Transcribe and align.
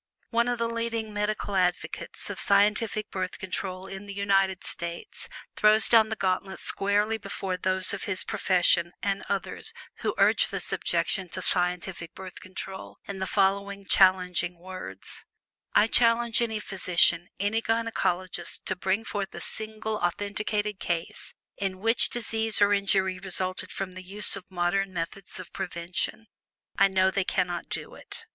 One 0.31 0.47
of 0.47 0.57
the 0.57 0.67
leading 0.67 1.13
medical 1.13 1.55
advocates 1.55 2.31
of 2.31 2.39
scientific 2.39 3.11
Birth 3.11 3.37
Control 3.37 3.85
in 3.85 4.07
the 4.07 4.15
United 4.15 4.63
States 4.63 5.29
throws 5.55 5.87
down 5.87 6.09
the 6.09 6.15
gauntlet 6.15 6.57
squarely 6.59 7.19
before 7.19 7.55
those 7.55 7.93
of 7.93 8.05
his 8.05 8.23
profession, 8.23 8.93
and 9.03 9.23
others, 9.29 9.73
who 9.97 10.15
urge 10.17 10.47
this 10.47 10.73
objection 10.73 11.29
to 11.29 11.41
scientific 11.43 12.15
Birth 12.15 12.39
Control, 12.39 12.97
in 13.07 13.19
the 13.19 13.27
following 13.27 13.85
challenging 13.85 14.57
words: 14.57 15.23
"I 15.75 15.85
challenge 15.85 16.41
any 16.41 16.59
physician, 16.59 17.29
any 17.39 17.61
gynecologist, 17.61 18.63
to 18.65 18.75
bring 18.75 19.05
forth 19.05 19.31
A 19.35 19.39
SINGLE 19.39 19.99
AUTHENTICATED 19.99 20.79
CASE 20.79 21.35
in 21.57 21.77
which 21.77 22.09
disease 22.09 22.59
or 22.59 22.73
injury 22.73 23.19
resulted 23.19 23.71
from 23.71 23.91
the 23.91 24.01
use 24.01 24.35
of 24.35 24.49
modern 24.49 24.93
methods 24.95 25.39
of 25.39 25.53
prevention. 25.53 26.25
I 26.75 26.87
know 26.87 27.11
they 27.11 27.23
cannot 27.23 27.69
do 27.69 27.93
it." 27.93 28.25